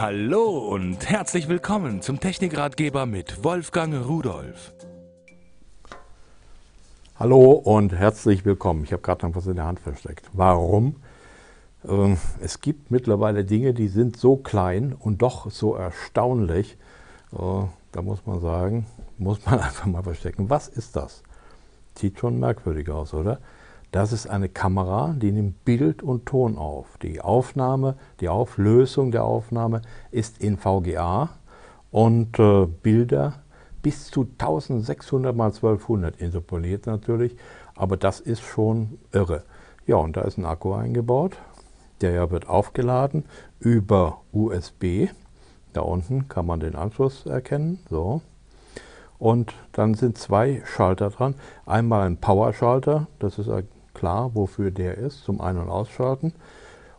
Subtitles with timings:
[0.00, 4.72] Hallo und herzlich willkommen zum Technikratgeber mit Wolfgang Rudolf.
[7.16, 8.84] Hallo und herzlich willkommen.
[8.84, 10.30] Ich habe gerade noch was in der Hand versteckt.
[10.32, 10.94] Warum?
[11.84, 16.76] Ähm, es gibt mittlerweile Dinge, die sind so klein und doch so erstaunlich.
[17.32, 18.86] Äh, da muss man sagen,
[19.16, 20.48] muss man einfach mal verstecken.
[20.48, 21.24] Was ist das?
[21.96, 23.40] Sieht schon merkwürdig aus, oder?
[23.90, 26.98] Das ist eine Kamera, die nimmt Bild und Ton auf.
[26.98, 31.30] Die Aufnahme, die Auflösung der Aufnahme ist in VGA
[31.90, 33.42] und äh, Bilder
[33.80, 37.36] bis zu 1600 x 1200 interpoliert natürlich,
[37.74, 39.44] aber das ist schon irre.
[39.86, 41.38] Ja, und da ist ein Akku eingebaut,
[42.02, 43.24] der wird aufgeladen
[43.58, 45.08] über USB.
[45.72, 48.20] Da unten kann man den Anschluss erkennen, so.
[49.18, 51.34] Und dann sind zwei Schalter dran.
[51.66, 53.48] Einmal ein Power-Schalter, das ist
[53.98, 56.32] klar, wofür der ist, zum Ein- und Ausschalten.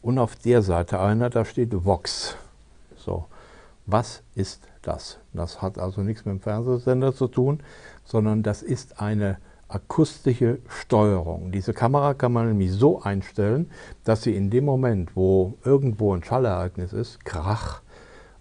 [0.00, 2.36] Und auf der Seite einer, da steht Vox.
[2.96, 3.26] So,
[3.86, 5.18] was ist das?
[5.32, 7.60] Das hat also nichts mit dem Fernsehsender zu tun,
[8.04, 11.52] sondern das ist eine akustische Steuerung.
[11.52, 13.70] Diese Kamera kann man nämlich so einstellen,
[14.04, 17.82] dass sie in dem Moment, wo irgendwo ein Schallereignis ist, Krach,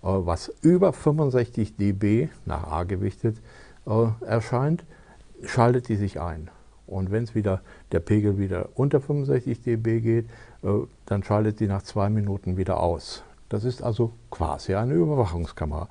[0.04, 3.38] äh, was über 65 dB nach A gewichtet
[3.88, 4.86] äh, erscheint,
[5.44, 6.50] schaltet die sich ein.
[6.88, 10.26] Und wenn es wieder der Pegel wieder unter 65 dB geht,
[10.64, 10.68] äh,
[11.06, 13.24] dann schaltet sie nach zwei Minuten wieder aus.
[13.50, 15.88] Das ist also quasi eine Überwachungskamera.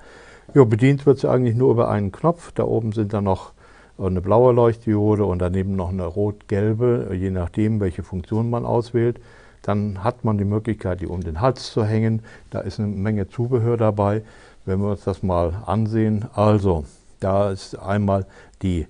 [0.55, 2.53] Ja, bedient wird sie eigentlich nur über einen Knopf.
[2.53, 3.53] Da oben sind dann noch
[3.97, 9.21] eine blaue Leuchtdiode und daneben noch eine rot-gelbe, je nachdem, welche Funktion man auswählt.
[9.63, 12.23] Dann hat man die Möglichkeit, die um den Hals zu hängen.
[12.51, 14.23] Da ist eine Menge Zubehör dabei.
[14.67, 16.85] Wenn wir uns das mal ansehen, also
[17.21, 18.27] da ist einmal
[18.63, 18.87] die äh,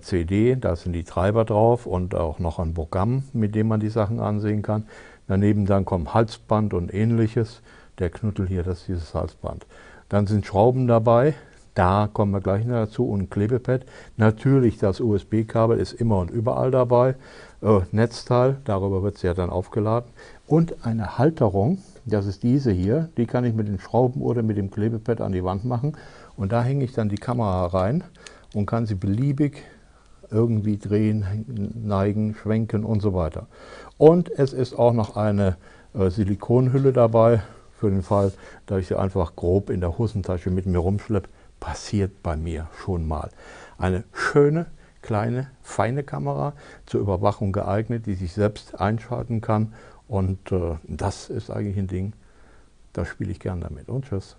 [0.00, 3.88] CD, da sind die Treiber drauf und auch noch ein Programm, mit dem man die
[3.88, 4.86] Sachen ansehen kann.
[5.26, 7.62] Daneben dann kommt Halsband und ähnliches.
[7.98, 9.66] Der Knüttel hier, das ist dieses Halsband.
[10.08, 11.34] Dann sind Schrauben dabei,
[11.74, 13.86] da kommen wir gleich noch dazu und ein Klebepad.
[14.16, 17.14] Natürlich das USB-Kabel ist immer und überall dabei.
[17.62, 20.10] Äh, Netzteil, darüber wird es ja dann aufgeladen.
[20.46, 24.56] Und eine Halterung, das ist diese hier, die kann ich mit den Schrauben oder mit
[24.56, 25.96] dem Klebepad an die Wand machen.
[26.36, 28.02] Und da hänge ich dann die Kamera rein
[28.54, 29.62] und kann sie beliebig
[30.30, 31.24] irgendwie drehen,
[31.84, 33.46] neigen, schwenken und so weiter.
[33.98, 35.56] Und es ist auch noch eine
[35.94, 37.42] äh, Silikonhülle dabei,
[37.80, 38.32] für den Fall,
[38.66, 41.28] dass ich sie einfach grob in der Hosentasche mit mir rumschleppe.
[41.58, 43.30] Passiert bei mir schon mal.
[43.78, 44.66] Eine schöne,
[45.02, 46.52] kleine, feine Kamera
[46.86, 49.74] zur Überwachung geeignet, die sich selbst einschalten kann.
[50.08, 52.12] Und äh, das ist eigentlich ein Ding,
[52.92, 53.88] da spiele ich gern damit.
[53.88, 54.36] Und tschüss.